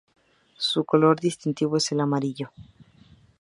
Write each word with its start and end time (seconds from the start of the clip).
Su 0.57 0.83
color 0.83 1.19
distintivo 1.19 1.77
es 1.77 1.91
el 1.91 1.99
amarillo. 1.99 2.49